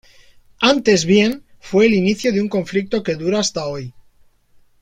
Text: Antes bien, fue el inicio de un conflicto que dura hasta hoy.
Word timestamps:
Antes 0.61 1.05
bien, 1.05 1.43
fue 1.59 1.85
el 1.85 1.93
inicio 1.93 2.33
de 2.33 2.41
un 2.41 2.49
conflicto 2.49 3.03
que 3.03 3.13
dura 3.13 3.39
hasta 3.39 3.67
hoy. 3.67 3.93